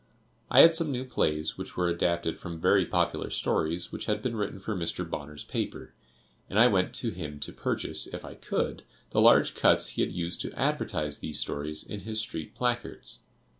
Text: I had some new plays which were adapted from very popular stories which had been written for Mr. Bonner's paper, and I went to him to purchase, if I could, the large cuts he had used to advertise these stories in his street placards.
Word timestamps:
I 0.49 0.61
had 0.61 0.73
some 0.75 0.91
new 0.91 1.05
plays 1.05 1.59
which 1.59 1.77
were 1.77 1.87
adapted 1.87 2.35
from 2.39 2.59
very 2.59 2.87
popular 2.87 3.29
stories 3.29 3.91
which 3.91 4.07
had 4.07 4.23
been 4.23 4.35
written 4.35 4.57
for 4.59 4.75
Mr. 4.75 5.07
Bonner's 5.07 5.43
paper, 5.43 5.93
and 6.49 6.57
I 6.57 6.65
went 6.65 6.95
to 6.95 7.11
him 7.11 7.39
to 7.41 7.53
purchase, 7.53 8.07
if 8.07 8.25
I 8.25 8.33
could, 8.33 8.81
the 9.11 9.21
large 9.21 9.53
cuts 9.53 9.89
he 9.89 10.01
had 10.01 10.11
used 10.11 10.41
to 10.41 10.59
advertise 10.59 11.19
these 11.19 11.39
stories 11.39 11.83
in 11.83 11.99
his 11.99 12.19
street 12.19 12.55
placards. 12.55 13.19